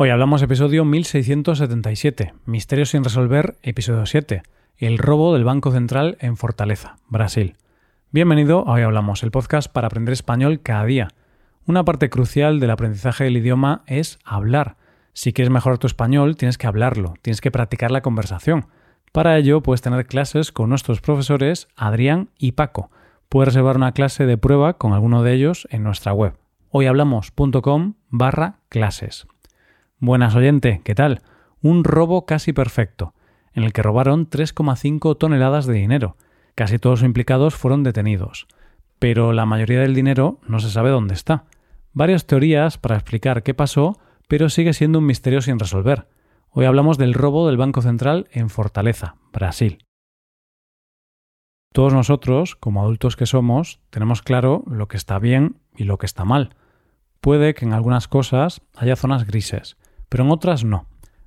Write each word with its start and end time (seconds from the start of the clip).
Hoy 0.00 0.10
hablamos 0.10 0.42
episodio 0.42 0.84
1677, 0.84 2.32
Misterios 2.46 2.90
sin 2.90 3.02
resolver, 3.02 3.58
episodio 3.62 4.06
7, 4.06 4.44
El 4.76 4.96
robo 4.96 5.34
del 5.34 5.42
Banco 5.42 5.72
Central 5.72 6.16
en 6.20 6.36
Fortaleza, 6.36 6.98
Brasil. 7.08 7.56
Bienvenido 8.12 8.60
a 8.68 8.74
Hoy 8.74 8.82
Hablamos, 8.82 9.24
el 9.24 9.32
podcast 9.32 9.68
para 9.72 9.88
aprender 9.88 10.12
español 10.12 10.60
cada 10.62 10.84
día. 10.84 11.08
Una 11.66 11.84
parte 11.84 12.10
crucial 12.10 12.60
del 12.60 12.70
aprendizaje 12.70 13.24
del 13.24 13.38
idioma 13.38 13.82
es 13.88 14.20
hablar. 14.24 14.76
Si 15.14 15.32
quieres 15.32 15.50
mejorar 15.50 15.78
tu 15.78 15.88
español, 15.88 16.36
tienes 16.36 16.58
que 16.58 16.68
hablarlo, 16.68 17.14
tienes 17.20 17.40
que 17.40 17.50
practicar 17.50 17.90
la 17.90 18.00
conversación. 18.00 18.68
Para 19.10 19.36
ello, 19.36 19.64
puedes 19.64 19.82
tener 19.82 20.06
clases 20.06 20.52
con 20.52 20.68
nuestros 20.68 21.00
profesores 21.00 21.66
Adrián 21.74 22.30
y 22.38 22.52
Paco. 22.52 22.92
Puedes 23.28 23.48
reservar 23.48 23.74
una 23.74 23.90
clase 23.90 24.26
de 24.26 24.38
prueba 24.38 24.74
con 24.74 24.92
alguno 24.92 25.24
de 25.24 25.32
ellos 25.32 25.66
en 25.72 25.82
nuestra 25.82 26.12
web 26.12 26.34
hoyhablamos.com 26.70 27.94
barra 28.10 28.60
clases. 28.68 29.26
Buenas 30.00 30.36
oyente, 30.36 30.80
¿qué 30.84 30.94
tal? 30.94 31.22
Un 31.60 31.82
robo 31.82 32.24
casi 32.24 32.52
perfecto, 32.52 33.14
en 33.52 33.64
el 33.64 33.72
que 33.72 33.82
robaron 33.82 34.30
3,5 34.30 35.18
toneladas 35.18 35.66
de 35.66 35.74
dinero. 35.74 36.16
Casi 36.54 36.78
todos 36.78 37.00
los 37.00 37.06
implicados 37.06 37.56
fueron 37.56 37.82
detenidos, 37.82 38.46
pero 39.00 39.32
la 39.32 39.44
mayoría 39.44 39.80
del 39.80 39.96
dinero 39.96 40.38
no 40.46 40.60
se 40.60 40.70
sabe 40.70 40.90
dónde 40.90 41.14
está. 41.14 41.46
Varias 41.94 42.28
teorías 42.28 42.78
para 42.78 42.94
explicar 42.94 43.42
qué 43.42 43.54
pasó, 43.54 43.98
pero 44.28 44.48
sigue 44.50 44.72
siendo 44.72 45.00
un 45.00 45.06
misterio 45.06 45.40
sin 45.40 45.58
resolver. 45.58 46.06
Hoy 46.50 46.66
hablamos 46.66 46.96
del 46.96 47.12
robo 47.12 47.48
del 47.48 47.56
Banco 47.56 47.82
Central 47.82 48.28
en 48.30 48.50
Fortaleza, 48.50 49.16
Brasil. 49.32 49.84
Todos 51.72 51.92
nosotros, 51.92 52.54
como 52.54 52.82
adultos 52.82 53.16
que 53.16 53.26
somos, 53.26 53.80
tenemos 53.90 54.22
claro 54.22 54.62
lo 54.68 54.86
que 54.86 54.96
está 54.96 55.18
bien 55.18 55.56
y 55.76 55.82
lo 55.82 55.98
que 55.98 56.06
está 56.06 56.24
mal. 56.24 56.54
Puede 57.20 57.54
que 57.54 57.64
en 57.64 57.72
algunas 57.72 58.06
cosas 58.06 58.62
haya 58.76 58.94
zonas 58.94 59.26
grises, 59.26 59.76
pero 60.08 60.24
en 60.24 60.30
otras 60.30 60.64
no. 60.64 60.86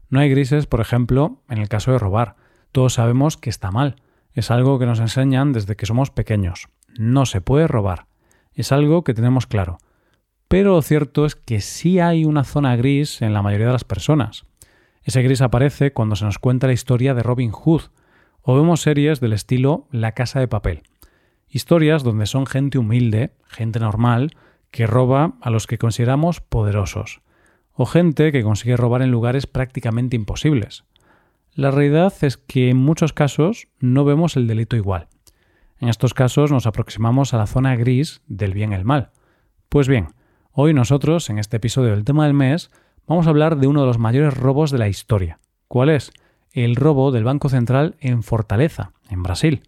No 0.09 0.19
hay 0.19 0.29
grises, 0.29 0.67
por 0.67 0.81
ejemplo, 0.81 1.41
en 1.49 1.57
el 1.57 1.69
caso 1.69 1.91
de 1.91 1.99
robar. 1.99 2.35
Todos 2.71 2.95
sabemos 2.95 3.37
que 3.37 3.49
está 3.49 3.71
mal. 3.71 3.95
Es 4.33 4.51
algo 4.51 4.79
que 4.79 4.85
nos 4.85 4.99
enseñan 4.99 5.53
desde 5.53 5.75
que 5.75 5.85
somos 5.85 6.09
pequeños. 6.09 6.67
No 6.97 7.25
se 7.25 7.41
puede 7.41 7.67
robar. 7.67 8.07
Es 8.53 8.71
algo 8.71 9.03
que 9.03 9.13
tenemos 9.13 9.47
claro. 9.47 9.77
Pero 10.47 10.71
lo 10.71 10.81
cierto 10.81 11.25
es 11.25 11.35
que 11.35 11.61
sí 11.61 11.99
hay 11.99 12.25
una 12.25 12.43
zona 12.43 12.75
gris 12.75 13.21
en 13.21 13.33
la 13.33 13.41
mayoría 13.41 13.67
de 13.67 13.73
las 13.73 13.85
personas. 13.85 14.45
Ese 15.03 15.21
gris 15.21 15.41
aparece 15.41 15.93
cuando 15.93 16.15
se 16.17 16.25
nos 16.25 16.39
cuenta 16.39 16.67
la 16.67 16.73
historia 16.73 17.13
de 17.13 17.23
Robin 17.23 17.51
Hood 17.51 17.83
o 18.41 18.55
vemos 18.55 18.81
series 18.81 19.21
del 19.21 19.33
estilo 19.33 19.87
La 19.91 20.11
Casa 20.11 20.39
de 20.39 20.47
Papel. 20.47 20.83
Historias 21.47 22.03
donde 22.03 22.25
son 22.25 22.45
gente 22.45 22.77
humilde, 22.77 23.33
gente 23.47 23.79
normal, 23.79 24.31
que 24.71 24.87
roba 24.87 25.35
a 25.41 25.49
los 25.49 25.67
que 25.67 25.77
consideramos 25.77 26.41
poderosos 26.41 27.21
o 27.81 27.87
gente 27.87 28.31
que 28.31 28.43
consigue 28.43 28.77
robar 28.77 29.01
en 29.01 29.09
lugares 29.09 29.47
prácticamente 29.47 30.15
imposibles. 30.15 30.83
La 31.55 31.71
realidad 31.71 32.13
es 32.21 32.37
que 32.37 32.69
en 32.69 32.77
muchos 32.77 33.11
casos 33.11 33.69
no 33.79 34.05
vemos 34.05 34.37
el 34.37 34.45
delito 34.45 34.75
igual. 34.75 35.07
En 35.79 35.89
estos 35.89 36.13
casos 36.13 36.51
nos 36.51 36.67
aproximamos 36.67 37.33
a 37.33 37.39
la 37.39 37.47
zona 37.47 37.75
gris 37.75 38.21
del 38.27 38.53
bien 38.53 38.71
y 38.71 38.75
el 38.75 38.85
mal. 38.85 39.09
Pues 39.67 39.87
bien, 39.87 40.09
hoy 40.51 40.75
nosotros, 40.75 41.31
en 41.31 41.39
este 41.39 41.57
episodio 41.57 41.89
del 41.89 42.03
tema 42.03 42.25
del 42.25 42.35
mes, 42.35 42.69
vamos 43.07 43.25
a 43.25 43.31
hablar 43.31 43.57
de 43.57 43.65
uno 43.65 43.81
de 43.81 43.87
los 43.87 43.97
mayores 43.97 44.35
robos 44.37 44.69
de 44.69 44.77
la 44.77 44.87
historia. 44.87 45.39
¿Cuál 45.67 45.89
es? 45.89 46.11
El 46.51 46.75
robo 46.75 47.11
del 47.11 47.23
Banco 47.23 47.49
Central 47.49 47.95
en 47.99 48.21
Fortaleza, 48.21 48.91
en 49.09 49.23
Brasil. 49.23 49.63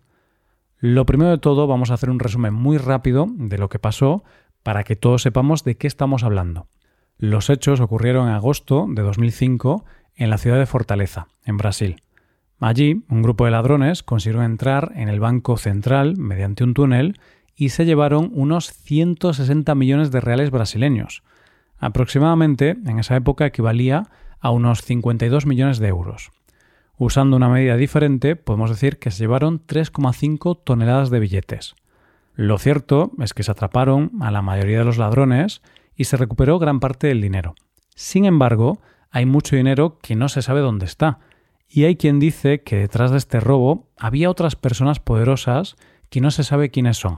Lo 0.77 1.07
primero 1.07 1.31
de 1.31 1.39
todo 1.39 1.65
vamos 1.65 1.89
a 1.89 1.95
hacer 1.95 2.11
un 2.11 2.19
resumen 2.19 2.53
muy 2.53 2.77
rápido 2.77 3.25
de 3.27 3.57
lo 3.57 3.69
que 3.69 3.79
pasó 3.79 4.23
para 4.61 4.83
que 4.83 4.95
todos 4.95 5.23
sepamos 5.23 5.63
de 5.63 5.77
qué 5.77 5.87
estamos 5.87 6.23
hablando. 6.23 6.67
Los 7.17 7.49
hechos 7.49 7.79
ocurrieron 7.79 8.27
en 8.27 8.33
agosto 8.33 8.85
de 8.89 9.01
2005 9.01 9.85
en 10.15 10.29
la 10.29 10.37
ciudad 10.37 10.59
de 10.59 10.65
Fortaleza, 10.65 11.27
en 11.45 11.57
Brasil. 11.57 12.01
Allí, 12.59 13.03
un 13.09 13.21
grupo 13.21 13.45
de 13.45 13.51
ladrones 13.51 14.03
consiguió 14.03 14.41
entrar 14.43 14.91
en 14.95 15.09
el 15.09 15.19
Banco 15.19 15.57
Central 15.57 16.15
mediante 16.17 16.63
un 16.63 16.73
túnel 16.73 17.19
y 17.55 17.69
se 17.69 17.85
llevaron 17.85 18.31
unos 18.33 18.71
160 18.71 19.75
millones 19.75 20.11
de 20.11 20.21
reales 20.21 20.49
brasileños. 20.49 21.23
Aproximadamente, 21.77 22.77
en 22.85 22.99
esa 22.99 23.15
época, 23.15 23.45
equivalía 23.45 24.07
a 24.39 24.51
unos 24.51 24.81
52 24.81 25.45
millones 25.45 25.79
de 25.79 25.87
euros. 25.89 26.31
Usando 26.97 27.35
una 27.35 27.49
medida 27.49 27.75
diferente, 27.75 28.35
podemos 28.35 28.69
decir 28.69 28.97
que 28.97 29.11
se 29.11 29.19
llevaron 29.23 29.65
3,5 29.65 30.61
toneladas 30.63 31.09
de 31.09 31.19
billetes. 31.19 31.75
Lo 32.35 32.57
cierto 32.57 33.11
es 33.19 33.33
que 33.33 33.43
se 33.43 33.51
atraparon 33.51 34.11
a 34.21 34.31
la 34.31 34.41
mayoría 34.41 34.79
de 34.79 34.85
los 34.85 34.97
ladrones 34.97 35.61
y 35.95 36.05
se 36.05 36.17
recuperó 36.17 36.59
gran 36.59 36.79
parte 36.79 37.07
del 37.07 37.21
dinero. 37.21 37.55
Sin 37.95 38.25
embargo, 38.25 38.81
hay 39.11 39.25
mucho 39.25 39.55
dinero 39.55 39.99
que 40.01 40.15
no 40.15 40.29
se 40.29 40.41
sabe 40.41 40.61
dónde 40.61 40.85
está, 40.85 41.19
y 41.69 41.85
hay 41.85 41.95
quien 41.95 42.19
dice 42.19 42.61
que 42.61 42.77
detrás 42.77 43.11
de 43.11 43.17
este 43.17 43.39
robo 43.39 43.89
había 43.97 44.29
otras 44.29 44.55
personas 44.55 44.99
poderosas 44.99 45.75
que 46.09 46.21
no 46.21 46.31
se 46.31 46.43
sabe 46.43 46.69
quiénes 46.69 46.97
son. 46.97 47.17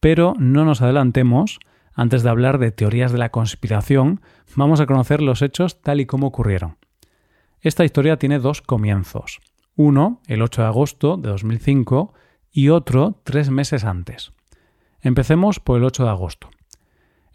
Pero 0.00 0.34
no 0.38 0.64
nos 0.64 0.82
adelantemos, 0.82 1.58
antes 1.94 2.22
de 2.22 2.30
hablar 2.30 2.58
de 2.58 2.70
teorías 2.70 3.12
de 3.12 3.18
la 3.18 3.30
conspiración, 3.30 4.20
vamos 4.54 4.80
a 4.80 4.86
conocer 4.86 5.22
los 5.22 5.42
hechos 5.42 5.80
tal 5.82 6.00
y 6.00 6.06
como 6.06 6.28
ocurrieron. 6.28 6.76
Esta 7.60 7.84
historia 7.84 8.18
tiene 8.18 8.38
dos 8.38 8.62
comienzos. 8.62 9.40
Uno, 9.74 10.20
el 10.26 10.42
8 10.42 10.62
de 10.62 10.68
agosto 10.68 11.16
de 11.16 11.28
2005, 11.28 12.12
y 12.52 12.68
otro 12.68 13.20
tres 13.24 13.50
meses 13.50 13.84
antes. 13.84 14.32
Empecemos 15.00 15.60
por 15.60 15.78
el 15.78 15.84
8 15.84 16.04
de 16.04 16.10
agosto. 16.10 16.50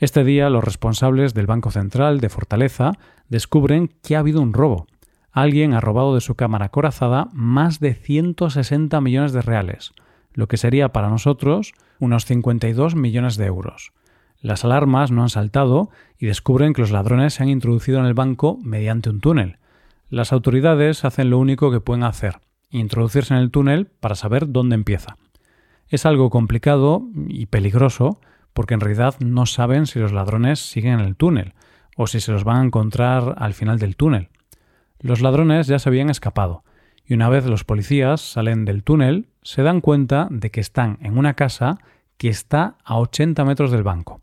Este 0.04 0.26
día 0.26 0.50
los 0.50 0.66
responsables 0.66 1.34
del 1.34 1.48
Banco 1.48 1.72
Central 1.72 2.20
de 2.20 2.28
Fortaleza 2.28 2.92
descubren 3.30 3.90
que 4.04 4.18
ha 4.18 4.20
habido 4.20 4.42
un 4.42 4.52
robo. 4.52 4.86
Alguien 5.32 5.74
ha 5.74 5.80
robado 5.80 6.14
de 6.14 6.20
su 6.20 6.36
cámara 6.36 6.68
corazada 6.68 7.30
más 7.32 7.80
de 7.80 7.94
160 7.94 9.00
millones 9.00 9.32
de 9.32 9.42
reales, 9.42 9.94
lo 10.34 10.50
que 10.50 10.58
sería 10.58 10.90
para 10.90 11.08
nosotros 11.08 11.72
unos 12.00 12.26
52 12.26 12.96
millones 12.96 13.38
de 13.38 13.46
euros. 13.46 13.94
Las 14.42 14.66
alarmas 14.66 15.10
no 15.10 15.22
han 15.22 15.30
saltado 15.30 15.90
y 16.20 16.26
descubren 16.26 16.74
que 16.74 16.82
los 16.82 16.92
ladrones 16.92 17.36
se 17.36 17.44
han 17.44 17.48
introducido 17.48 18.00
en 18.00 18.06
el 18.06 18.14
banco 18.14 18.60
mediante 18.62 19.10
un 19.10 19.22
túnel. 19.22 19.56
Las 20.10 20.34
autoridades 20.34 21.06
hacen 21.06 21.30
lo 21.30 21.40
único 21.40 21.72
que 21.72 21.80
pueden 21.80 22.04
hacer, 22.04 22.42
introducirse 22.72 23.36
en 23.36 23.40
el 23.40 23.52
túnel 23.52 23.86
para 23.86 24.16
saber 24.16 24.52
dónde 24.52 24.76
empieza. 24.76 25.16
Es 25.88 26.06
algo 26.06 26.30
complicado 26.30 27.04
y 27.30 27.46
peligroso 27.46 28.20
porque 28.54 28.74
en 28.74 28.80
realidad 28.80 29.16
no 29.20 29.46
saben 29.46 29.88
si 29.88 30.00
los 30.00 30.12
ladrones 30.12 30.60
siguen 30.60 31.00
en 31.00 31.06
el 31.06 31.16
túnel 31.16 31.54
o 31.96 32.08
si 32.08 32.20
se 32.20 32.32
los 32.32 32.44
van 32.44 32.58
a 32.58 32.66
encontrar 32.66 33.36
al 33.38 33.54
final 33.54 33.80
del 33.80 33.96
túnel. 33.96 34.30
Los 35.00 35.22
ladrones 35.22 35.68
ya 35.68 35.80
se 35.80 35.90
habían 35.90 36.10
escapado 36.10 36.64
y 37.06 37.14
una 37.14 37.30
vez 37.30 37.46
los 37.46 37.64
policías 37.64 38.22
salen 38.22 38.66
del 38.66 38.84
túnel 38.84 39.28
se 39.42 39.62
dan 39.64 39.82
cuenta 39.82 40.28
de 40.32 40.50
que 40.52 40.62
están 40.62 40.98
en 41.02 41.18
una 41.18 41.34
casa 41.34 41.78
que 42.18 42.30
está 42.30 42.78
a 42.84 42.98
80 43.00 43.44
metros 43.44 43.72
del 43.72 43.84
banco. 43.84 44.22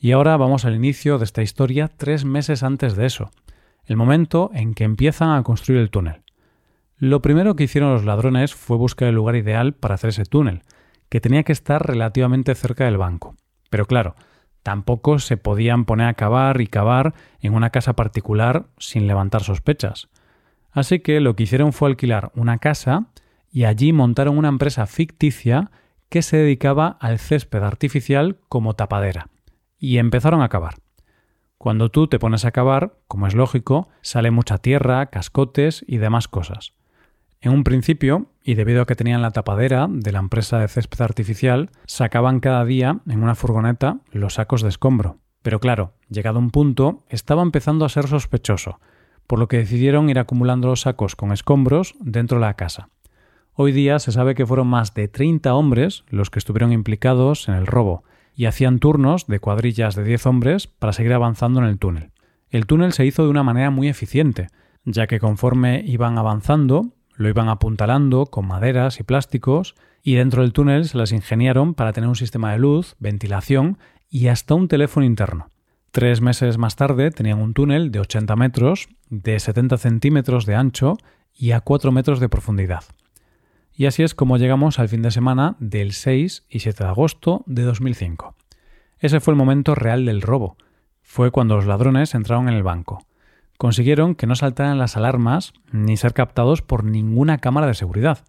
Y 0.00 0.12
ahora 0.12 0.36
vamos 0.36 0.64
al 0.64 0.74
inicio 0.74 1.18
de 1.18 1.24
esta 1.24 1.42
historia 1.42 1.88
tres 1.88 2.24
meses 2.24 2.62
antes 2.62 2.96
de 2.96 3.06
eso, 3.06 3.30
el 3.84 3.96
momento 3.96 4.50
en 4.54 4.74
que 4.74 4.84
empiezan 4.84 5.30
a 5.30 5.42
construir 5.42 5.80
el 5.80 5.90
túnel. 5.90 6.22
Lo 6.96 7.22
primero 7.22 7.54
que 7.56 7.64
hicieron 7.64 7.92
los 7.92 8.04
ladrones 8.04 8.54
fue 8.54 8.76
buscar 8.76 9.08
el 9.08 9.14
lugar 9.14 9.36
ideal 9.36 9.72
para 9.72 9.94
hacer 9.94 10.10
ese 10.10 10.24
túnel, 10.24 10.62
que 11.08 11.20
tenía 11.20 11.42
que 11.42 11.52
estar 11.52 11.86
relativamente 11.86 12.54
cerca 12.54 12.84
del 12.84 12.98
banco. 12.98 13.36
Pero 13.70 13.86
claro, 13.86 14.14
tampoco 14.62 15.18
se 15.18 15.36
podían 15.36 15.84
poner 15.84 16.08
a 16.08 16.14
cavar 16.14 16.60
y 16.60 16.66
cavar 16.66 17.14
en 17.40 17.54
una 17.54 17.70
casa 17.70 17.94
particular 17.94 18.66
sin 18.78 19.06
levantar 19.06 19.42
sospechas. 19.42 20.08
Así 20.70 21.00
que 21.00 21.20
lo 21.20 21.34
que 21.34 21.44
hicieron 21.44 21.72
fue 21.72 21.88
alquilar 21.88 22.30
una 22.34 22.58
casa 22.58 23.06
y 23.50 23.64
allí 23.64 23.92
montaron 23.92 24.36
una 24.36 24.48
empresa 24.48 24.86
ficticia 24.86 25.70
que 26.08 26.22
se 26.22 26.36
dedicaba 26.36 26.96
al 27.00 27.18
césped 27.18 27.62
artificial 27.62 28.38
como 28.48 28.74
tapadera. 28.74 29.28
Y 29.78 29.98
empezaron 29.98 30.42
a 30.42 30.48
cavar. 30.48 30.74
Cuando 31.56 31.90
tú 31.90 32.06
te 32.06 32.18
pones 32.18 32.44
a 32.44 32.52
cavar, 32.52 32.98
como 33.08 33.26
es 33.26 33.34
lógico, 33.34 33.88
sale 34.00 34.30
mucha 34.30 34.58
tierra, 34.58 35.06
cascotes 35.06 35.84
y 35.88 35.98
demás 35.98 36.28
cosas. 36.28 36.72
En 37.40 37.52
un 37.52 37.62
principio, 37.62 38.26
y 38.42 38.54
debido 38.54 38.82
a 38.82 38.86
que 38.86 38.96
tenían 38.96 39.22
la 39.22 39.30
tapadera 39.30 39.86
de 39.88 40.10
la 40.10 40.18
empresa 40.18 40.58
de 40.58 40.66
césped 40.66 41.00
artificial, 41.02 41.70
sacaban 41.86 42.40
cada 42.40 42.64
día 42.64 43.00
en 43.06 43.22
una 43.22 43.36
furgoneta 43.36 43.98
los 44.10 44.34
sacos 44.34 44.62
de 44.62 44.68
escombro. 44.68 45.18
Pero 45.42 45.60
claro, 45.60 45.92
llegado 46.10 46.40
un 46.40 46.50
punto, 46.50 47.04
estaba 47.08 47.42
empezando 47.42 47.84
a 47.84 47.90
ser 47.90 48.08
sospechoso, 48.08 48.80
por 49.28 49.38
lo 49.38 49.46
que 49.46 49.58
decidieron 49.58 50.10
ir 50.10 50.18
acumulando 50.18 50.66
los 50.66 50.80
sacos 50.80 51.14
con 51.14 51.30
escombros 51.30 51.94
dentro 52.00 52.38
de 52.38 52.46
la 52.46 52.54
casa. 52.54 52.88
Hoy 53.54 53.70
día 53.72 53.98
se 54.00 54.10
sabe 54.10 54.34
que 54.34 54.46
fueron 54.46 54.66
más 54.66 54.94
de 54.94 55.06
30 55.06 55.54
hombres 55.54 56.04
los 56.08 56.30
que 56.30 56.40
estuvieron 56.40 56.72
implicados 56.72 57.48
en 57.48 57.54
el 57.54 57.66
robo, 57.66 58.02
y 58.34 58.46
hacían 58.46 58.78
turnos 58.78 59.26
de 59.26 59.40
cuadrillas 59.40 59.94
de 59.94 60.04
10 60.04 60.26
hombres 60.26 60.66
para 60.66 60.92
seguir 60.92 61.12
avanzando 61.12 61.60
en 61.60 61.66
el 61.66 61.78
túnel. 61.78 62.10
El 62.50 62.66
túnel 62.66 62.92
se 62.92 63.04
hizo 63.04 63.24
de 63.24 63.30
una 63.30 63.42
manera 63.42 63.70
muy 63.70 63.88
eficiente, 63.88 64.48
ya 64.84 65.06
que 65.06 65.20
conforme 65.20 65.82
iban 65.84 66.18
avanzando, 66.18 66.92
lo 67.18 67.28
iban 67.28 67.48
apuntalando 67.48 68.26
con 68.26 68.46
maderas 68.46 69.00
y 69.00 69.02
plásticos 69.02 69.74
y 70.04 70.14
dentro 70.14 70.42
del 70.42 70.52
túnel 70.52 70.88
se 70.88 70.96
las 70.96 71.10
ingeniaron 71.10 71.74
para 71.74 71.92
tener 71.92 72.08
un 72.08 72.14
sistema 72.14 72.52
de 72.52 72.60
luz, 72.60 72.94
ventilación 73.00 73.76
y 74.08 74.28
hasta 74.28 74.54
un 74.54 74.68
teléfono 74.68 75.04
interno. 75.04 75.50
Tres 75.90 76.20
meses 76.20 76.58
más 76.58 76.76
tarde 76.76 77.10
tenían 77.10 77.40
un 77.40 77.54
túnel 77.54 77.90
de 77.90 77.98
80 77.98 78.36
metros, 78.36 78.88
de 79.10 79.40
70 79.40 79.78
centímetros 79.78 80.46
de 80.46 80.54
ancho 80.54 80.96
y 81.34 81.50
a 81.50 81.60
4 81.60 81.90
metros 81.90 82.20
de 82.20 82.28
profundidad. 82.28 82.84
Y 83.74 83.86
así 83.86 84.04
es 84.04 84.14
como 84.14 84.36
llegamos 84.36 84.78
al 84.78 84.88
fin 84.88 85.02
de 85.02 85.10
semana 85.10 85.56
del 85.58 85.94
6 85.94 86.46
y 86.48 86.60
7 86.60 86.84
de 86.84 86.90
agosto 86.90 87.42
de 87.46 87.62
2005. 87.62 88.36
Ese 89.00 89.18
fue 89.18 89.32
el 89.32 89.38
momento 89.38 89.74
real 89.74 90.06
del 90.06 90.22
robo. 90.22 90.56
Fue 91.02 91.32
cuando 91.32 91.56
los 91.56 91.66
ladrones 91.66 92.14
entraron 92.14 92.48
en 92.48 92.54
el 92.54 92.62
banco. 92.62 93.04
Consiguieron 93.58 94.14
que 94.14 94.26
no 94.28 94.36
saltaran 94.36 94.78
las 94.78 94.96
alarmas 94.96 95.52
ni 95.72 95.96
ser 95.96 96.14
captados 96.14 96.62
por 96.62 96.84
ninguna 96.84 97.38
cámara 97.38 97.66
de 97.66 97.74
seguridad. 97.74 98.20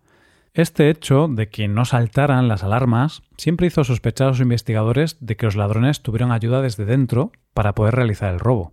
Este 0.56 0.90
hecho 0.90 1.28
de 1.28 1.50
que 1.50 1.68
no 1.68 1.86
saltaran 1.86 2.48
las 2.48 2.64
alarmas 2.64 3.22
siempre 3.38 3.68
hizo 3.68 3.84
sospechar 3.84 4.26
a 4.26 4.32
los 4.32 4.40
investigadores 4.40 5.18
de 5.20 5.38
que 5.38 5.46
los 5.46 5.56
ladrones 5.56 6.02
tuvieron 6.02 6.32
ayuda 6.32 6.64
desde 6.64 6.86
dentro 6.86 7.32
para 7.54 7.76
poder 7.76 7.94
realizar 7.94 8.34
el 8.34 8.40
robo. 8.40 8.72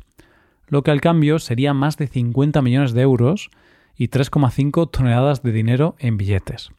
lo 0.67 0.81
que 0.81 0.89
al 0.89 1.01
cambio 1.01 1.37
sería 1.37 1.75
más 1.75 1.97
de 1.97 2.07
50 2.07 2.63
millones 2.63 2.93
de 2.93 3.01
euros 3.01 3.51
y 3.97 4.09
3,5 4.09 4.89
toneladas 4.91 5.43
de 5.43 5.51
dinero 5.51 5.95
en 5.99 6.17
billetes. 6.17 6.71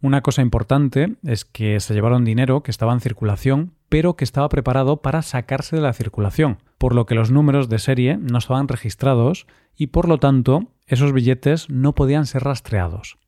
Una 0.00 0.20
cosa 0.20 0.42
importante 0.42 1.14
es 1.22 1.44
que 1.44 1.78
se 1.78 1.94
llevaron 1.94 2.24
dinero 2.24 2.64
que 2.64 2.72
estaba 2.72 2.92
en 2.92 3.00
circulación, 3.00 3.72
pero 3.88 4.16
que 4.16 4.24
estaba 4.24 4.48
preparado 4.48 5.00
para 5.00 5.22
sacarse 5.22 5.76
de 5.76 5.82
la 5.82 5.92
circulación, 5.92 6.58
por 6.78 6.94
lo 6.94 7.06
que 7.06 7.14
los 7.14 7.30
números 7.30 7.68
de 7.68 7.78
serie 7.78 8.16
no 8.16 8.38
estaban 8.38 8.66
registrados 8.66 9.46
y 9.76 9.88
por 9.88 10.08
lo 10.08 10.18
tanto 10.18 10.72
esos 10.86 11.12
billetes 11.12 11.70
no 11.70 11.94
podían 11.94 12.26
ser 12.26 12.42
rastreados. 12.42 13.18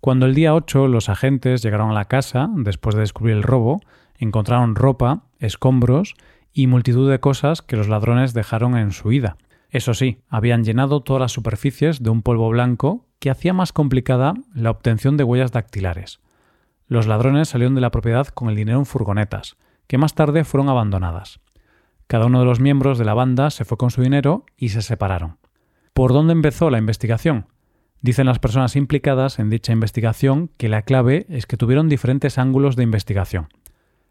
Cuando 0.00 0.26
el 0.26 0.34
día 0.34 0.54
8 0.54 0.88
los 0.88 1.08
agentes 1.08 1.62
llegaron 1.62 1.90
a 1.90 1.94
la 1.94 2.06
casa, 2.06 2.48
después 2.56 2.94
de 2.96 3.02
descubrir 3.02 3.36
el 3.36 3.42
robo, 3.42 3.80
encontraron 4.16 4.74
ropa, 4.74 5.22
escombros 5.38 6.14
y 6.52 6.66
multitud 6.66 7.08
de 7.10 7.20
cosas 7.20 7.62
que 7.62 7.76
los 7.76 7.88
ladrones 7.88 8.34
dejaron 8.34 8.76
en 8.76 8.90
su 8.90 9.12
ida. 9.12 9.36
Eso 9.70 9.92
sí, 9.92 10.22
habían 10.28 10.64
llenado 10.64 11.02
todas 11.02 11.20
las 11.20 11.32
superficies 11.32 12.02
de 12.02 12.10
un 12.10 12.22
polvo 12.22 12.48
blanco 12.48 13.06
que 13.18 13.30
hacía 13.30 13.52
más 13.52 13.72
complicada 13.72 14.34
la 14.54 14.70
obtención 14.70 15.16
de 15.16 15.24
huellas 15.24 15.52
dactilares. 15.52 16.20
Los 16.86 17.06
ladrones 17.06 17.50
salieron 17.50 17.74
de 17.74 17.82
la 17.82 17.90
propiedad 17.90 18.28
con 18.28 18.48
el 18.48 18.56
dinero 18.56 18.78
en 18.78 18.86
furgonetas, 18.86 19.56
que 19.86 19.98
más 19.98 20.14
tarde 20.14 20.44
fueron 20.44 20.70
abandonadas. 20.70 21.40
Cada 22.06 22.26
uno 22.26 22.40
de 22.40 22.46
los 22.46 22.60
miembros 22.60 22.96
de 22.98 23.04
la 23.04 23.12
banda 23.12 23.50
se 23.50 23.66
fue 23.66 23.76
con 23.76 23.90
su 23.90 24.00
dinero 24.00 24.46
y 24.56 24.70
se 24.70 24.80
separaron. 24.80 25.36
¿Por 25.92 26.14
dónde 26.14 26.32
empezó 26.32 26.70
la 26.70 26.78
investigación? 26.78 27.48
Dicen 28.00 28.26
las 28.26 28.38
personas 28.38 28.76
implicadas 28.76 29.38
en 29.38 29.50
dicha 29.50 29.72
investigación 29.72 30.50
que 30.56 30.68
la 30.68 30.82
clave 30.82 31.26
es 31.28 31.46
que 31.46 31.56
tuvieron 31.58 31.88
diferentes 31.88 32.38
ángulos 32.38 32.76
de 32.76 32.84
investigación. 32.84 33.48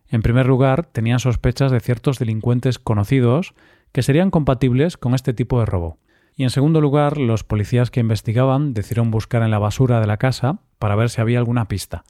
En 0.09 0.21
primer 0.21 0.45
lugar, 0.45 0.85
tenían 0.85 1.19
sospechas 1.19 1.71
de 1.71 1.79
ciertos 1.79 2.19
delincuentes 2.19 2.77
conocidos 2.77 3.55
que 3.97 4.03
serían 4.03 4.29
compatibles 4.29 4.95
con 4.95 5.15
este 5.15 5.33
tipo 5.33 5.59
de 5.59 5.65
robo. 5.65 5.97
Y 6.35 6.43
en 6.43 6.51
segundo 6.51 6.81
lugar, 6.81 7.17
los 7.17 7.43
policías 7.43 7.89
que 7.89 7.99
investigaban 7.99 8.75
decidieron 8.75 9.09
buscar 9.09 9.41
en 9.41 9.49
la 9.49 9.57
basura 9.57 9.99
de 9.99 10.05
la 10.05 10.17
casa 10.17 10.59
para 10.77 10.95
ver 10.95 11.09
si 11.09 11.19
había 11.19 11.39
alguna 11.39 11.67
pista. 11.67 12.03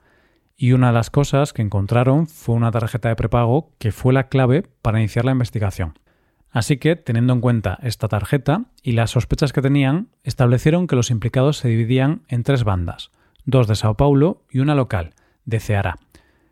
Y 0.57 0.73
una 0.73 0.87
de 0.87 0.93
las 0.93 1.09
cosas 1.09 1.53
que 1.53 1.61
encontraron 1.61 2.27
fue 2.27 2.55
una 2.55 2.71
tarjeta 2.71 3.07
de 3.07 3.15
prepago 3.15 3.71
que 3.77 3.93
fue 3.93 4.11
la 4.11 4.27
clave 4.27 4.63
para 4.81 4.99
iniciar 4.99 5.23
la 5.23 5.31
investigación. 5.31 5.97
Así 6.51 6.75
que, 6.75 6.97
teniendo 6.97 7.31
en 7.31 7.39
cuenta 7.39 7.79
esta 7.81 8.09
tarjeta 8.09 8.65
y 8.83 8.91
las 8.91 9.11
sospechas 9.11 9.53
que 9.53 9.61
tenían, 9.61 10.09
establecieron 10.25 10.87
que 10.87 10.97
los 10.97 11.09
implicados 11.09 11.55
se 11.55 11.69
dividían 11.69 12.23
en 12.27 12.43
tres 12.43 12.65
bandas, 12.65 13.11
dos 13.45 13.65
de 13.65 13.75
Sao 13.75 13.95
Paulo 13.95 14.43
y 14.51 14.59
una 14.59 14.75
local, 14.75 15.11
de 15.45 15.61
Ceará. 15.61 15.95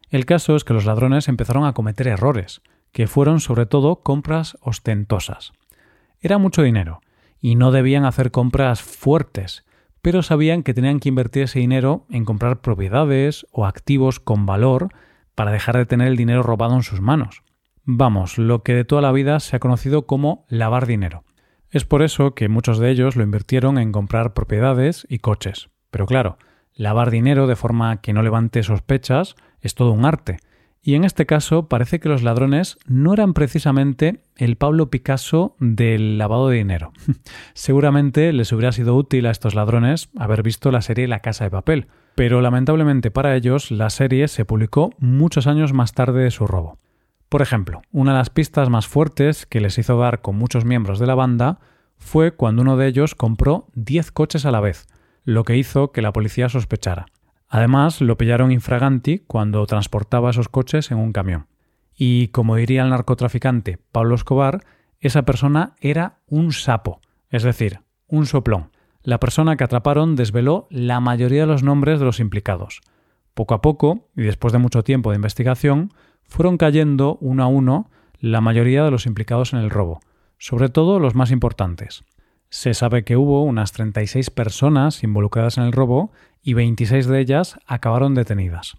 El 0.09 0.25
caso 0.25 0.55
es 0.55 0.63
que 0.63 0.73
los 0.73 0.85
ladrones 0.85 1.27
empezaron 1.27 1.65
a 1.65 1.73
cometer 1.73 2.07
errores, 2.07 2.61
que 2.95 3.07
fueron 3.07 3.41
sobre 3.41 3.65
todo 3.65 3.97
compras 4.03 4.57
ostentosas. 4.61 5.51
Era 6.21 6.37
mucho 6.37 6.61
dinero, 6.61 7.01
y 7.41 7.55
no 7.55 7.71
debían 7.71 8.05
hacer 8.05 8.31
compras 8.31 8.81
fuertes, 8.81 9.65
pero 10.01 10.23
sabían 10.23 10.63
que 10.63 10.73
tenían 10.73 11.01
que 11.01 11.09
invertir 11.09 11.43
ese 11.43 11.59
dinero 11.59 12.05
en 12.09 12.23
comprar 12.23 12.61
propiedades 12.61 13.45
o 13.51 13.65
activos 13.65 14.21
con 14.21 14.45
valor 14.45 14.93
para 15.35 15.51
dejar 15.51 15.75
de 15.75 15.85
tener 15.85 16.07
el 16.07 16.15
dinero 16.15 16.41
robado 16.41 16.73
en 16.73 16.83
sus 16.83 17.01
manos. 17.01 17.43
Vamos, 17.83 18.37
lo 18.37 18.63
que 18.63 18.73
de 18.73 18.85
toda 18.85 19.01
la 19.01 19.11
vida 19.11 19.41
se 19.41 19.57
ha 19.57 19.59
conocido 19.59 20.05
como 20.07 20.45
lavar 20.47 20.87
dinero. 20.87 21.25
Es 21.71 21.83
por 21.83 22.01
eso 22.01 22.33
que 22.33 22.47
muchos 22.47 22.79
de 22.79 22.91
ellos 22.91 23.17
lo 23.17 23.23
invirtieron 23.23 23.77
en 23.77 23.91
comprar 23.91 24.33
propiedades 24.33 25.05
y 25.09 25.19
coches. 25.19 25.67
Pero 25.91 26.05
claro, 26.05 26.37
lavar 26.73 27.11
dinero 27.11 27.45
de 27.45 27.57
forma 27.57 27.97
que 27.97 28.13
no 28.13 28.23
levante 28.23 28.63
sospechas 28.63 29.35
es 29.59 29.75
todo 29.75 29.91
un 29.91 30.05
arte. 30.05 30.37
Y 30.87 30.93
en 30.93 31.03
este 31.03 31.25
caso 31.25 31.67
parece 31.67 31.99
que 31.99 32.09
los 32.09 32.21
ladrones 32.21 32.77
no 32.85 33.11
eran 33.11 33.33
precisamente 33.33 34.21
el 34.37 34.55
Pablo 34.55 34.91
Picasso 34.91 35.55
del 35.59 36.19
lavado 36.19 36.49
de 36.49 36.57
dinero. 36.57 36.93
Seguramente 37.55 38.31
les 38.33 38.51
hubiera 38.51 38.71
sido 38.71 38.95
útil 38.95 39.25
a 39.25 39.31
estos 39.31 39.55
ladrones 39.55 40.09
haber 40.15 40.43
visto 40.43 40.69
la 40.69 40.83
serie 40.83 41.07
La 41.07 41.21
Casa 41.21 41.43
de 41.43 41.49
Papel, 41.49 41.87
pero 42.13 42.39
lamentablemente 42.39 43.09
para 43.09 43.35
ellos 43.35 43.71
la 43.71 43.89
serie 43.89 44.27
se 44.27 44.45
publicó 44.45 44.91
muchos 44.99 45.47
años 45.47 45.73
más 45.73 45.93
tarde 45.93 46.23
de 46.23 46.29
su 46.29 46.45
robo. 46.45 46.77
Por 47.29 47.41
ejemplo, 47.41 47.81
una 47.91 48.11
de 48.11 48.19
las 48.19 48.29
pistas 48.29 48.69
más 48.69 48.85
fuertes 48.85 49.47
que 49.47 49.61
les 49.61 49.79
hizo 49.79 49.97
dar 49.97 50.21
con 50.21 50.35
muchos 50.35 50.65
miembros 50.65 50.99
de 50.99 51.07
la 51.07 51.15
banda 51.15 51.57
fue 51.97 52.35
cuando 52.35 52.61
uno 52.61 52.77
de 52.77 52.85
ellos 52.85 53.15
compró 53.15 53.65
10 53.73 54.11
coches 54.11 54.45
a 54.45 54.51
la 54.51 54.59
vez, 54.59 54.85
lo 55.23 55.45
que 55.45 55.57
hizo 55.57 55.91
que 55.91 56.03
la 56.03 56.13
policía 56.13 56.47
sospechara. 56.47 57.07
Además, 57.55 58.01
lo 58.01 58.17
pillaron 58.17 58.51
infraganti 58.51 59.19
cuando 59.19 59.65
transportaba 59.65 60.29
esos 60.29 60.49
coches 60.49 60.91
en 60.91 60.97
un 60.97 61.13
camión. 61.13 61.47
Y 61.95 62.27
como 62.27 62.57
diría 62.57 62.83
el 62.83 62.89
narcotraficante 62.89 63.79
Pablo 63.93 64.15
Escobar, 64.15 64.65
esa 64.99 65.21
persona 65.21 65.73
era 65.79 66.17
un 66.27 66.51
sapo, 66.51 66.99
es 67.29 67.43
decir, 67.43 67.79
un 68.07 68.25
soplón. 68.25 68.71
La 69.03 69.21
persona 69.21 69.55
que 69.55 69.63
atraparon 69.63 70.17
desveló 70.17 70.67
la 70.69 70.99
mayoría 70.99 71.43
de 71.43 71.47
los 71.47 71.63
nombres 71.63 71.97
de 71.97 72.03
los 72.03 72.19
implicados. 72.19 72.81
Poco 73.33 73.53
a 73.53 73.61
poco, 73.61 74.09
y 74.17 74.23
después 74.23 74.51
de 74.51 74.59
mucho 74.59 74.83
tiempo 74.83 75.11
de 75.11 75.15
investigación, 75.15 75.93
fueron 76.25 76.57
cayendo 76.57 77.17
uno 77.21 77.41
a 77.41 77.47
uno 77.47 77.89
la 78.19 78.41
mayoría 78.41 78.83
de 78.83 78.91
los 78.91 79.05
implicados 79.05 79.53
en 79.53 79.59
el 79.59 79.69
robo, 79.69 80.01
sobre 80.37 80.67
todo 80.67 80.99
los 80.99 81.15
más 81.15 81.31
importantes. 81.31 82.03
Se 82.55 82.73
sabe 82.73 83.03
que 83.03 83.17
hubo 83.17 83.43
unas 83.43 83.73
36 83.73 84.29
personas 84.29 85.03
involucradas 85.03 85.57
en 85.57 85.65
el 85.65 85.73
robo 85.73 86.13
y 86.41 86.53
26 86.53 87.05
de 87.05 87.19
ellas 87.19 87.59
acabaron 87.67 88.15
detenidas. 88.15 88.77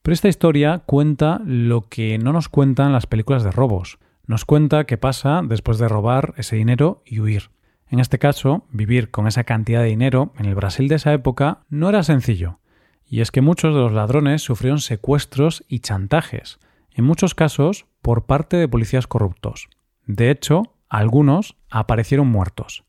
Pero 0.00 0.14
esta 0.14 0.28
historia 0.28 0.78
cuenta 0.78 1.42
lo 1.44 1.90
que 1.90 2.16
no 2.16 2.32
nos 2.32 2.48
cuentan 2.48 2.94
las 2.94 3.06
películas 3.06 3.44
de 3.44 3.50
robos. 3.52 3.98
Nos 4.26 4.46
cuenta 4.46 4.84
qué 4.84 4.96
pasa 4.96 5.42
después 5.44 5.76
de 5.76 5.88
robar 5.88 6.32
ese 6.38 6.56
dinero 6.56 7.02
y 7.04 7.20
huir. 7.20 7.50
En 7.90 8.00
este 8.00 8.18
caso, 8.18 8.64
vivir 8.70 9.10
con 9.10 9.26
esa 9.26 9.44
cantidad 9.44 9.82
de 9.82 9.88
dinero 9.88 10.32
en 10.38 10.46
el 10.46 10.54
Brasil 10.54 10.88
de 10.88 10.94
esa 10.94 11.12
época 11.12 11.66
no 11.68 11.90
era 11.90 12.02
sencillo. 12.02 12.60
Y 13.06 13.20
es 13.20 13.30
que 13.30 13.42
muchos 13.42 13.74
de 13.74 13.80
los 13.82 13.92
ladrones 13.92 14.40
sufrieron 14.40 14.80
secuestros 14.80 15.66
y 15.68 15.80
chantajes, 15.80 16.58
en 16.94 17.04
muchos 17.04 17.34
casos 17.34 17.84
por 18.00 18.24
parte 18.24 18.56
de 18.56 18.68
policías 18.68 19.06
corruptos. 19.06 19.68
De 20.06 20.30
hecho, 20.30 20.62
algunos 20.88 21.56
aparecieron 21.68 22.28
muertos. 22.28 22.85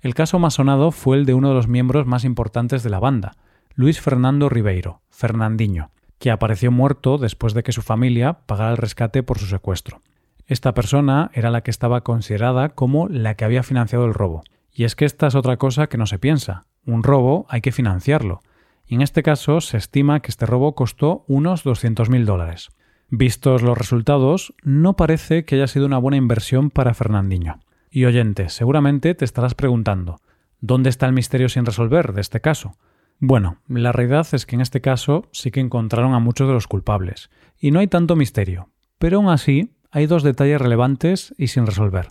El 0.00 0.14
caso 0.14 0.38
más 0.38 0.54
sonado 0.54 0.92
fue 0.92 1.16
el 1.16 1.26
de 1.26 1.34
uno 1.34 1.48
de 1.48 1.54
los 1.54 1.66
miembros 1.66 2.06
más 2.06 2.24
importantes 2.24 2.84
de 2.84 2.90
la 2.90 3.00
banda, 3.00 3.32
Luis 3.74 4.00
Fernando 4.00 4.48
Ribeiro, 4.48 5.00
Fernandinho, 5.10 5.90
que 6.18 6.30
apareció 6.30 6.70
muerto 6.70 7.18
después 7.18 7.52
de 7.52 7.64
que 7.64 7.72
su 7.72 7.82
familia 7.82 8.40
pagara 8.46 8.70
el 8.70 8.76
rescate 8.76 9.24
por 9.24 9.38
su 9.38 9.46
secuestro. 9.46 10.00
Esta 10.46 10.72
persona 10.72 11.30
era 11.34 11.50
la 11.50 11.62
que 11.62 11.70
estaba 11.70 12.02
considerada 12.02 12.70
como 12.70 13.08
la 13.08 13.34
que 13.34 13.44
había 13.44 13.62
financiado 13.62 14.06
el 14.06 14.14
robo. 14.14 14.42
Y 14.72 14.84
es 14.84 14.94
que 14.94 15.04
esta 15.04 15.26
es 15.26 15.34
otra 15.34 15.56
cosa 15.56 15.88
que 15.88 15.98
no 15.98 16.06
se 16.06 16.18
piensa. 16.18 16.66
Un 16.86 17.02
robo 17.02 17.46
hay 17.48 17.60
que 17.60 17.72
financiarlo, 17.72 18.40
y 18.86 18.94
en 18.94 19.02
este 19.02 19.22
caso 19.22 19.60
se 19.60 19.76
estima 19.76 20.20
que 20.20 20.30
este 20.30 20.46
robo 20.46 20.74
costó 20.74 21.24
unos 21.26 21.66
200.000 21.66 22.24
dólares. 22.24 22.70
Vistos 23.10 23.62
los 23.62 23.76
resultados, 23.76 24.54
no 24.62 24.94
parece 24.94 25.44
que 25.44 25.56
haya 25.56 25.66
sido 25.66 25.86
una 25.86 25.98
buena 25.98 26.16
inversión 26.16 26.70
para 26.70 26.94
Fernandinho. 26.94 27.58
Y 27.90 28.04
oyente, 28.04 28.48
seguramente 28.48 29.14
te 29.14 29.24
estarás 29.24 29.54
preguntando, 29.54 30.20
¿dónde 30.60 30.90
está 30.90 31.06
el 31.06 31.12
misterio 31.12 31.48
sin 31.48 31.64
resolver 31.64 32.12
de 32.12 32.20
este 32.20 32.40
caso? 32.40 32.76
Bueno, 33.18 33.58
la 33.66 33.92
realidad 33.92 34.26
es 34.32 34.46
que 34.46 34.54
en 34.54 34.60
este 34.60 34.80
caso 34.80 35.26
sí 35.32 35.50
que 35.50 35.60
encontraron 35.60 36.14
a 36.14 36.20
muchos 36.20 36.46
de 36.46 36.54
los 36.54 36.66
culpables, 36.66 37.30
y 37.58 37.70
no 37.70 37.80
hay 37.80 37.88
tanto 37.88 38.14
misterio, 38.14 38.68
pero 38.98 39.16
aún 39.16 39.28
así 39.28 39.74
hay 39.90 40.06
dos 40.06 40.22
detalles 40.22 40.60
relevantes 40.60 41.34
y 41.38 41.48
sin 41.48 41.66
resolver. 41.66 42.10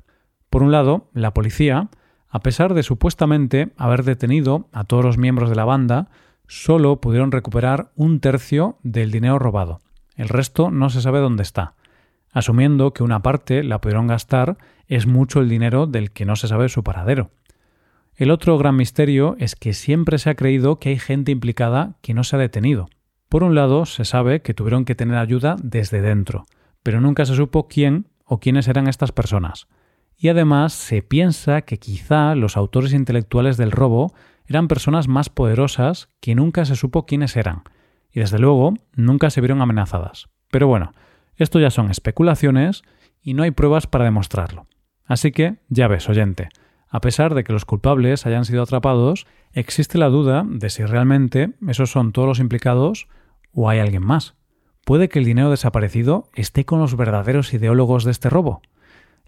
Por 0.49 0.63
un 0.63 0.71
lado, 0.71 1.09
la 1.13 1.33
policía, 1.33 1.89
a 2.29 2.39
pesar 2.39 2.73
de 2.73 2.83
supuestamente 2.83 3.73
haber 3.77 4.03
detenido 4.03 4.67
a 4.73 4.83
todos 4.83 5.05
los 5.05 5.17
miembros 5.17 5.49
de 5.49 5.55
la 5.55 5.65
banda, 5.65 6.09
solo 6.47 6.99
pudieron 6.99 7.31
recuperar 7.31 7.91
un 7.95 8.19
tercio 8.19 8.77
del 8.83 9.11
dinero 9.11 9.39
robado. 9.39 9.79
El 10.15 10.29
resto 10.29 10.71
no 10.71 10.89
se 10.89 11.01
sabe 11.01 11.19
dónde 11.19 11.43
está. 11.43 11.75
Asumiendo 12.31 12.93
que 12.93 13.03
una 13.03 13.21
parte 13.21 13.63
la 13.63 13.81
pudieron 13.81 14.07
gastar, 14.07 14.57
es 14.87 15.07
mucho 15.07 15.39
el 15.39 15.49
dinero 15.49 15.87
del 15.87 16.11
que 16.11 16.25
no 16.25 16.35
se 16.35 16.47
sabe 16.47 16.69
su 16.69 16.83
paradero. 16.83 17.31
El 18.15 18.31
otro 18.31 18.57
gran 18.57 18.75
misterio 18.75 19.35
es 19.39 19.55
que 19.55 19.73
siempre 19.73 20.17
se 20.17 20.29
ha 20.29 20.35
creído 20.35 20.79
que 20.79 20.89
hay 20.89 20.99
gente 20.99 21.31
implicada 21.31 21.97
que 22.01 22.13
no 22.13 22.23
se 22.23 22.35
ha 22.35 22.39
detenido. 22.39 22.89
Por 23.29 23.43
un 23.43 23.55
lado, 23.55 23.85
se 23.85 24.05
sabe 24.05 24.41
que 24.41 24.53
tuvieron 24.53 24.85
que 24.85 24.95
tener 24.95 25.17
ayuda 25.17 25.55
desde 25.61 26.01
dentro, 26.01 26.45
pero 26.81 27.01
nunca 27.01 27.25
se 27.25 27.35
supo 27.35 27.67
quién 27.67 28.07
o 28.25 28.39
quiénes 28.39 28.67
eran 28.67 28.87
estas 28.87 29.11
personas. 29.11 29.67
Y 30.17 30.29
además 30.29 30.73
se 30.73 31.03
piensa 31.03 31.61
que 31.61 31.77
quizá 31.77 32.33
los 32.33 32.57
autores 32.57 32.93
intelectuales 32.93 33.57
del 33.57 33.71
robo 33.71 34.13
eran 34.47 34.67
personas 34.67 35.07
más 35.07 35.29
poderosas 35.29 36.09
que 36.19 36.33
nunca 36.33 36.65
se 36.65 36.75
supo 36.75 37.05
quiénes 37.05 37.35
eran, 37.35 37.63
y 38.11 38.21
desde 38.21 38.39
luego 38.39 38.73
nunca 38.95 39.29
se 39.29 39.41
vieron 39.41 39.61
amenazadas. 39.61 40.29
Pero 40.49 40.67
bueno, 40.67 40.93
esto 41.37 41.59
ya 41.59 41.69
son 41.69 41.91
especulaciones 41.91 42.83
y 43.21 43.33
no 43.33 43.43
hay 43.43 43.51
pruebas 43.51 43.87
para 43.87 44.05
demostrarlo. 44.05 44.67
Así 45.05 45.31
que, 45.31 45.57
ya 45.69 45.87
ves, 45.87 46.09
oyente, 46.09 46.49
a 46.89 47.01
pesar 47.01 47.33
de 47.35 47.43
que 47.43 47.53
los 47.53 47.65
culpables 47.65 48.25
hayan 48.25 48.45
sido 48.45 48.63
atrapados, 48.63 49.27
existe 49.53 49.97
la 49.97 50.09
duda 50.09 50.45
de 50.47 50.69
si 50.69 50.85
realmente 50.85 51.53
esos 51.67 51.91
son 51.91 52.11
todos 52.11 52.27
los 52.27 52.39
implicados 52.39 53.07
o 53.53 53.69
hay 53.69 53.79
alguien 53.79 54.03
más. 54.03 54.35
Puede 54.85 55.09
que 55.09 55.19
el 55.19 55.25
dinero 55.25 55.49
desaparecido 55.49 56.29
esté 56.33 56.65
con 56.65 56.79
los 56.79 56.95
verdaderos 56.95 57.53
ideólogos 57.53 58.05
de 58.05 58.11
este 58.11 58.29
robo. 58.29 58.61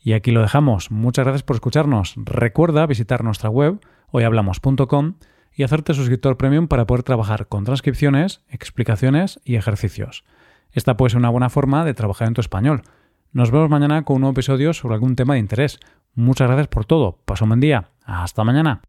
Y 0.02 0.14
aquí 0.14 0.32
lo 0.32 0.42
dejamos. 0.42 0.92
Muchas 0.92 1.26
gracias 1.26 1.44
por 1.44 1.58
escucharnos. 1.58 2.14
Recuerda 2.16 2.86
visitar 2.86 3.24
nuestra 3.24 3.50
web 3.50 3.80
hoyhablamos.com 4.12 5.16
y 5.54 5.64
hacerte 5.64 5.94
suscriptor 5.94 6.38
premium 6.38 6.70
para 6.70 6.88
poder 6.88 7.04
trabajar 7.04 7.48
con 7.48 7.66
transcripciones, 7.66 8.42
explicaciones 8.48 9.42
y 9.44 9.56
ejercicios. 9.56 10.24
Esta 10.72 10.98
puede 10.98 11.12
ser 11.12 11.20
una 11.20 11.30
buena 11.30 11.50
forma 11.50 11.86
de 11.86 11.94
trabajar 11.94 12.28
en 12.28 12.34
tu 12.34 12.42
español. 12.42 12.84
Nos 13.32 13.52
vemos 13.52 13.70
mañana 13.70 14.04
con 14.04 14.16
un 14.16 14.22
nuevo 14.22 14.34
episodio 14.34 14.74
sobre 14.74 14.96
algún 14.96 15.16
tema 15.16 15.34
de 15.34 15.40
interés. 15.40 15.80
Muchas 16.16 16.48
gracias 16.48 16.68
por 16.68 16.86
todo. 16.86 17.20
Paso 17.26 17.46
un 17.46 17.50
buen 17.50 17.60
día. 17.60 17.92
Hasta 18.06 18.44
mañana. 18.44 18.82